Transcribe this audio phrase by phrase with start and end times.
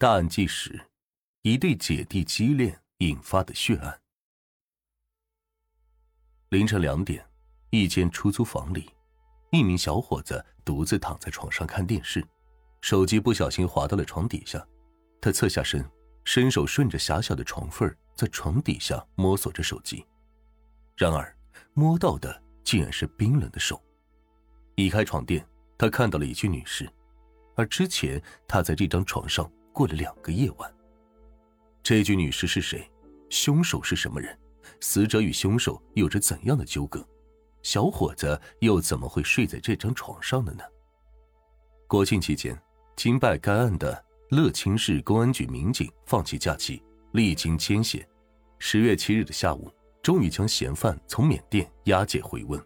[0.00, 0.80] 大案纪实：
[1.42, 4.00] 一对姐弟激恋引发的血案。
[6.48, 7.22] 凌晨两点，
[7.68, 8.88] 一间出租房里，
[9.52, 12.26] 一名小伙子独自躺在床上看电视，
[12.80, 14.66] 手机不小心滑到了床底下。
[15.20, 15.86] 他侧下身，
[16.24, 20.02] 伸手顺着狭小的床缝在床底下摸索着手机，
[20.96, 21.36] 然而
[21.74, 23.78] 摸到的竟然是冰冷的手。
[24.76, 25.46] 移开床垫，
[25.76, 26.90] 他看到了一具女尸，
[27.54, 29.46] 而之前他在这张床上。
[29.72, 30.72] 过了两个夜晚，
[31.82, 32.90] 这具女尸是谁？
[33.28, 34.36] 凶手是什么人？
[34.80, 37.06] 死者与凶手有着怎样的纠葛？
[37.62, 40.64] 小伙子又怎么会睡在这张床上的呢？
[41.86, 42.60] 国庆期间，
[42.96, 48.06] 经办该案的乐清市公安局民警放弃假期，历经艰险，
[48.58, 49.70] 十月七日的下午，
[50.02, 52.60] 终于将嫌犯从缅甸押解回温。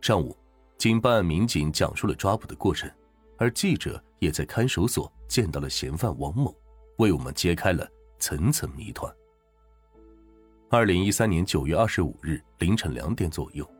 [0.00, 0.36] 上午，
[0.78, 2.90] 经办案民警讲述了抓捕的过程，
[3.36, 5.12] 而记者也在看守所。
[5.28, 6.52] 见到了嫌犯王某，
[6.96, 7.88] 为我们揭开了
[8.18, 9.14] 层层谜团。
[10.70, 13.70] 二零一三年九月二十五日凌晨两点左右，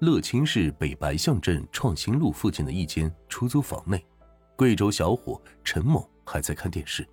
[0.00, 4.04] 乐清市北白象镇创新路附近的一间出租房内，
[4.56, 7.06] 贵州小伙陈某还在看电视。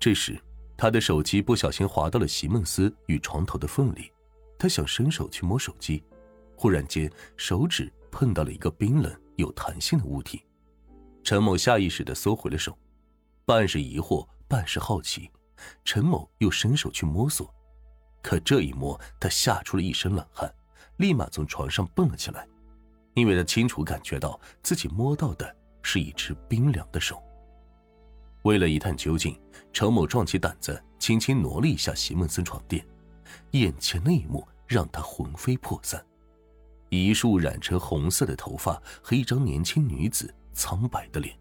[0.00, 0.40] 这时，
[0.76, 4.10] 他的手机不小心滑到了席梦思与床头的缝里，
[4.58, 6.02] 他想伸手去摸手机，
[6.56, 10.44] 忽然间手指碰到了一个冰冷有弹性的物体，
[11.22, 12.76] 陈某下意识地缩回了手。
[13.44, 15.30] 半是疑惑，半是好奇，
[15.84, 17.52] 陈某又伸手去摸索，
[18.22, 20.52] 可这一摸，他吓出了一身冷汗，
[20.98, 22.46] 立马从床上蹦了起来，
[23.14, 27.20] 因为他清楚感觉到自己摸到的是一只冰凉的手。
[28.42, 29.38] 为了一探究竟，
[29.72, 32.86] 陈某壮起胆子，轻轻挪了一下席梦思床垫，
[33.52, 36.04] 眼前那一幕让他魂飞魄散，
[36.90, 41.36] 一束染成红色的头发和一张年轻女子苍白的脸。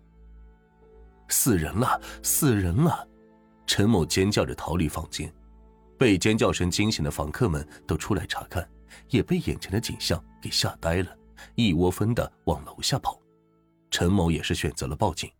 [1.31, 1.99] 死人了！
[2.21, 3.07] 死人了！
[3.65, 5.33] 陈某尖叫着逃离房间，
[5.97, 8.69] 被尖叫声惊醒的房客们都出来查看，
[9.09, 11.17] 也被眼前的景象给吓呆了，
[11.55, 13.17] 一窝蜂的往楼下跑。
[13.89, 15.31] 陈某也是选择了报警。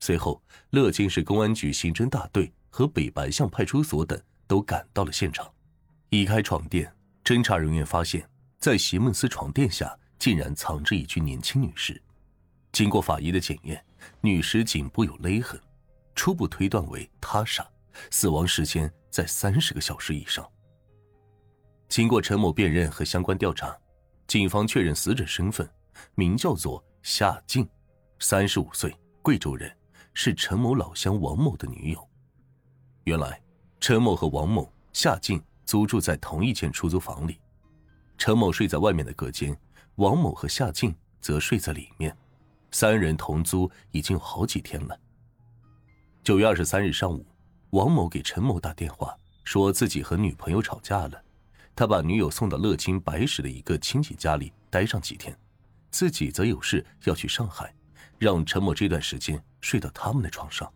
[0.00, 0.40] 随后，
[0.70, 5.50] 乐清市公安局刑侦大队和北白象派出所等都赶到了现场。
[6.10, 6.94] 移开床垫，
[7.24, 8.28] 侦查人员发现，
[8.58, 12.00] 在席梦思床垫下竟然藏着一具年轻女尸。
[12.70, 13.82] 经过法医的检验。
[14.20, 15.60] 女尸颈部有勒痕，
[16.14, 17.66] 初步推断为他杀，
[18.10, 20.46] 死亡时间在三十个小时以上。
[21.88, 23.76] 经过陈某辨认和相关调查，
[24.26, 25.68] 警方确认死者身份，
[26.14, 27.68] 名叫做夏静，
[28.18, 28.92] 三十五岁，
[29.22, 29.74] 贵州人，
[30.12, 32.08] 是陈某老乡王某的女友。
[33.04, 33.40] 原来，
[33.78, 37.40] 陈某和王某、夏静租住在同一间出租房里，
[38.18, 39.56] 陈某睡在外面的隔间，
[39.94, 42.16] 王某和夏静则睡在里面。
[42.70, 44.98] 三人同租已经有好几天了。
[46.22, 47.24] 九月二十三日上午，
[47.70, 51.22] 王某给陈某打电话，说自己和女朋友吵架了，
[51.74, 55.38] 他把女友送到乐清白石的一个亲戚家里待上几天，
[55.90, 57.72] 自己则有事要去上海，
[58.18, 60.68] 让陈某这段时间睡到他们的床上。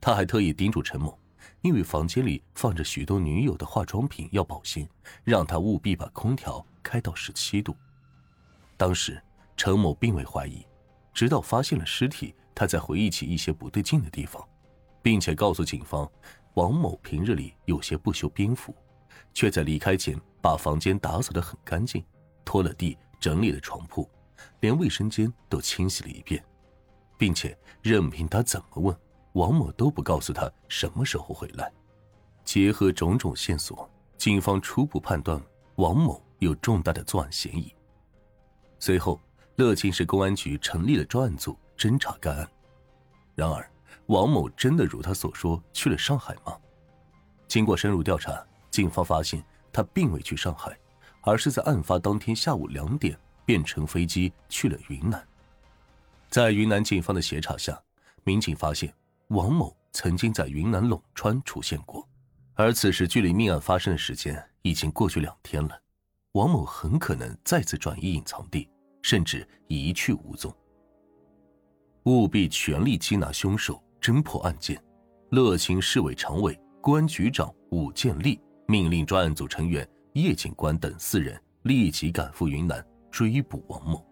[0.00, 1.18] 他还特意叮嘱陈某，
[1.62, 4.86] 因为房间里放着许多女友的化妆品要保鲜，
[5.24, 7.74] 让他务必把空调开到十七度。
[8.76, 9.18] 当时
[9.56, 10.65] 陈某并未怀疑。
[11.16, 14.46] 直到发现了尸体，他才回忆起一些不对劲的地方，
[15.00, 16.06] 并且告诉警方，
[16.52, 18.76] 王某平日里有些不修边幅，
[19.32, 22.04] 却在离开前把房间打扫得很干净，
[22.44, 24.06] 拖了地，整理了床铺，
[24.60, 26.44] 连卫生间都清洗了一遍，
[27.16, 28.94] 并且任凭他怎么问，
[29.32, 31.72] 王某都不告诉他什么时候回来。
[32.44, 35.42] 结合种种线索，警方初步判断
[35.76, 37.74] 王某有重大的作案嫌疑。
[38.78, 39.18] 随后。
[39.56, 42.48] 乐清市公安局成立了专案组侦查该案。
[43.34, 43.68] 然而，
[44.06, 46.56] 王某真的如他所说去了上海吗？
[47.48, 50.76] 经过深入调查，警方发现他并未去上海，
[51.22, 55.26] 而是在案发当天下午两点便乘飞机去了云南。
[56.28, 57.80] 在云南警方的协查下，
[58.24, 58.92] 民警发现
[59.28, 62.06] 王某曾经在云南陇川出现过，
[62.54, 65.80] 而此时距离命案发生的时间已经过去两天了，
[66.32, 68.68] 王某很可能再次转移隐藏地。
[69.06, 70.52] 甚至一去无踪。
[72.06, 74.82] 务必全力缉拿凶手，侦破案件。
[75.30, 84.04] 乐清市委常委、公安局长武建立命令专案组成员叶警官等四人立即赶赴云南追捕王某。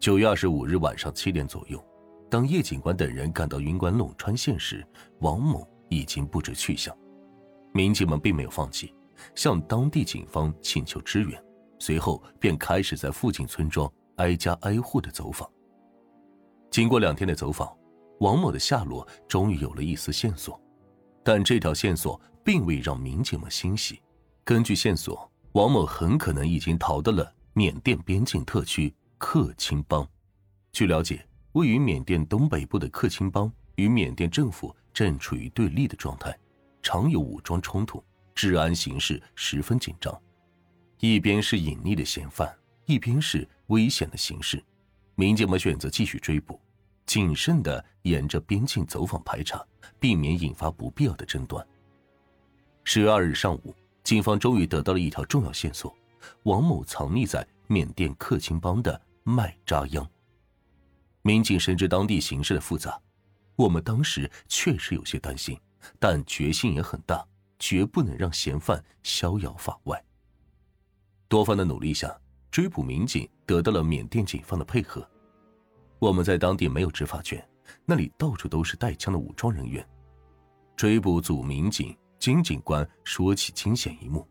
[0.00, 1.80] 九月二十五日晚上七点左右，
[2.28, 4.84] 当叶警官等人赶到云南陇川县时，
[5.20, 6.92] 王某已经不知去向。
[7.72, 8.92] 民警们并没有放弃，
[9.36, 11.40] 向当地警方请求支援。
[11.80, 15.50] 随后便开始在附近村庄挨家挨户的走访。
[16.70, 17.76] 经过两天的走访，
[18.20, 20.60] 王某的下落终于有了一丝线索，
[21.24, 24.00] 但这条线索并未让民警们欣喜。
[24.44, 30.06] 根据线索，王某很可能已经逃到了缅甸边境特区克钦邦。
[30.72, 36.38] 据了解，位于缅甸东北部的克钦邦与缅甸政府正处于对立的状态，
[36.82, 38.04] 常有武装冲突，
[38.34, 40.16] 治安形势十分紧张。
[41.00, 42.54] 一边是隐匿的嫌犯，
[42.84, 44.62] 一边是危险的形势，
[45.14, 46.60] 民警们选择继续追捕。
[47.06, 49.66] 谨慎的沿着边境走访排查，
[49.98, 51.66] 避免引发不必要的争端。
[52.84, 53.74] 十月二日上午，
[54.04, 55.96] 警方终于得到了一条重要线索：
[56.42, 60.06] 王某藏匿在缅甸克钦邦的麦扎央。
[61.22, 63.00] 民警深知当地形势的复杂，
[63.56, 65.58] 我们当时确实有些担心，
[65.98, 67.26] 但决心也很大，
[67.58, 70.04] 绝不能让嫌犯逍遥法外。
[71.30, 72.12] 多方的努力下，
[72.50, 75.08] 追捕民警得到了缅甸警方的配合。
[76.00, 77.40] 我们在当地没有执法权，
[77.86, 79.88] 那里到处都是带枪的武装人员。
[80.74, 84.26] 追捕组民警金警官说起惊险一幕：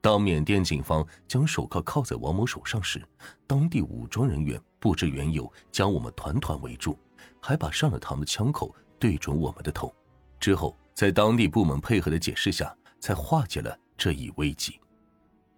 [0.00, 3.06] 当缅甸警方将手铐铐在王某手上时，
[3.46, 6.98] 当地武装人员不知缘由将我们团团围住，
[7.38, 9.94] 还把上了膛的枪口对准我们的头。
[10.40, 14.80] 之后，在当地部门配合的解释下，才化解了这一危机。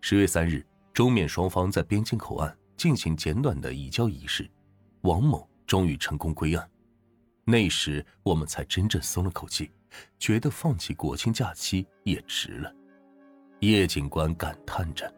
[0.01, 4.49] 十月三日，中缅双方在边境口岸进行简短的移交仪式。
[5.03, 6.69] 王某终于成功归案，
[7.45, 9.71] 那时我们才真正松了口气，
[10.19, 12.73] 觉得放弃国庆假期也值了。
[13.61, 15.13] 叶警官感叹着。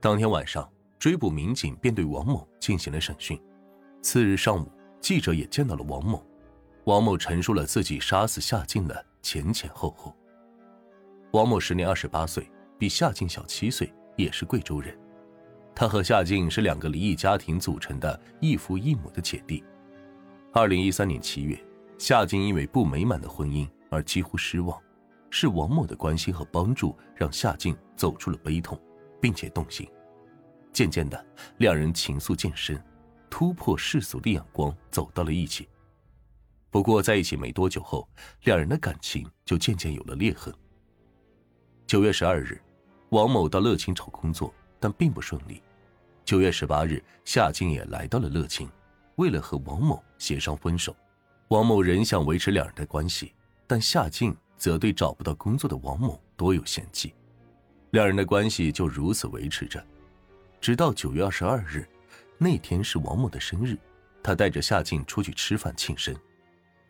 [0.00, 3.40] 当天晚上，追捕民警便对王某进行了审讯。
[4.02, 4.70] 次日上午，
[5.00, 6.24] 记者也见到了王某。
[6.84, 10.16] 王某陈述了自己杀死夏静的前前后后。
[11.32, 14.96] 王某时年二十八岁，比夏静小七岁，也是贵州人。
[15.74, 19.64] 他和夏静是两个离异家庭组成的异父异母的姐弟。
[20.52, 21.58] 二零一三年七月，
[21.98, 24.80] 夏静因为不美满的婚姻而几乎失望，
[25.30, 28.80] 是王某的关心和帮助让夏静走出了悲痛，
[29.20, 29.88] 并且动心。
[30.72, 31.26] 渐渐的，
[31.58, 32.80] 两人情愫渐深，
[33.28, 35.68] 突破世俗的眼光，走到了一起。
[36.70, 38.08] 不过，在一起没多久后，
[38.44, 40.54] 两人的感情就渐渐有了裂痕。
[41.86, 42.60] 九月十二日，
[43.10, 45.62] 王某到乐清找工作，但并不顺利。
[46.26, 48.68] 九月十八日，夏静也来到了乐清，
[49.16, 50.94] 为了和王某协商分手。
[51.48, 53.32] 王某仍想维持两人的关系，
[53.66, 57.14] 但夏静则对找不到工作的王某多有嫌弃。
[57.92, 59.82] 两人的关系就如此维持着，
[60.60, 61.88] 直到九月二十二日，
[62.36, 63.78] 那天是王某的生日，
[64.22, 66.14] 他带着夏静出去吃饭庆生。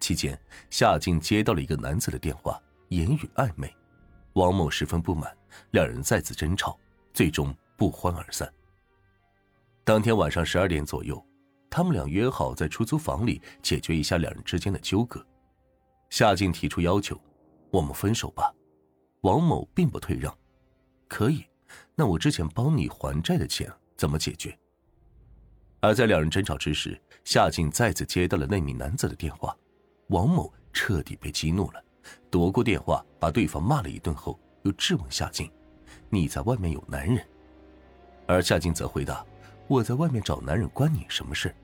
[0.01, 0.37] 期间，
[0.69, 3.73] 夏静接到了一个男子的电话，言语暧昧，
[4.39, 5.37] 王某十分不满，
[5.73, 6.79] 两人再次争吵，
[7.13, 8.49] 最终不欢而散。
[9.83, 11.21] 当天晚上十二点左右，
[11.69, 15.27] 他们俩约好在出租房里解决一下两人之间的纠葛。
[16.11, 17.21] 夏静提出要求
[17.73, 18.55] ：“我们分手吧。”
[19.23, 20.33] 王某并不退让
[21.09, 21.45] ：“可以，
[21.97, 24.57] 那我之前帮你还债的钱怎么解决？”
[25.83, 29.57] 而在两人争吵之时，夏静再次接到了那名男子的电话。
[30.11, 31.83] 王某彻底被激怒了，
[32.31, 35.51] 夺过电话把对方骂了一顿后，又质问夏静
[36.11, 37.27] ：“你在外面有男人？”
[38.27, 39.25] 而夏静则回答。
[39.67, 41.55] 我在外面找男人，关你什么事？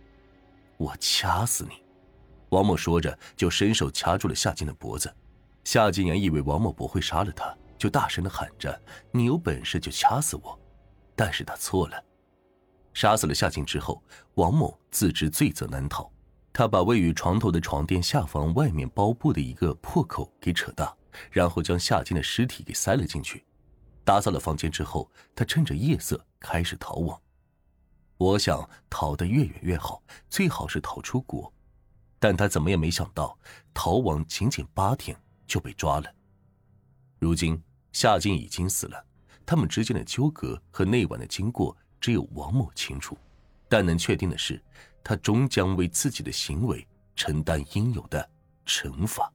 [0.76, 1.82] 我掐死你！
[2.50, 5.10] 王某说着，就伸手掐住了夏静的脖子。
[5.64, 8.78] 夏静原以为王某不会杀了他，就大声的喊着
[9.10, 10.58] ：“你有本事就掐死我！”
[11.16, 12.04] 但是他错了。
[12.92, 14.02] 杀死了夏静之后，
[14.34, 16.12] 王某自知罪责难逃，
[16.56, 20.94] 他把位于床头的床垫下方外面包布的一个破口给扯大，
[21.32, 23.44] 然后将夏静的尸体给塞了进去。
[24.04, 27.20] 打扫了房间之后，他趁着夜色开始逃亡。
[28.16, 31.52] 我想逃得越远越好，最好是逃出国。
[32.20, 33.36] 但他怎么也没想到，
[33.74, 36.06] 逃亡仅仅八天就被抓了。
[37.18, 39.04] 如今夏静已经死了，
[39.44, 43.18] 他们之间的纠葛和那晚的经过只有王某清楚。
[43.68, 44.62] 但能确定的是，
[45.04, 46.84] 他终将为自己的行为
[47.14, 48.26] 承担应有的
[48.64, 49.30] 惩罚。